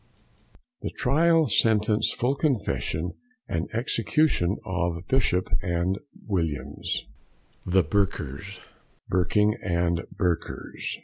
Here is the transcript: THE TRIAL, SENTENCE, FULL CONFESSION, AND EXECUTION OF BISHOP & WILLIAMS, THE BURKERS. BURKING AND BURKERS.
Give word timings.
THE 0.81 0.89
TRIAL, 0.89 1.45
SENTENCE, 1.45 2.11
FULL 2.13 2.33
CONFESSION, 2.33 3.11
AND 3.47 3.69
EXECUTION 3.71 4.57
OF 4.65 5.05
BISHOP 5.07 5.47
& 5.91 6.25
WILLIAMS, 6.27 7.05
THE 7.67 7.83
BURKERS. 7.83 8.59
BURKING 9.09 9.57
AND 9.61 10.05
BURKERS. 10.17 10.97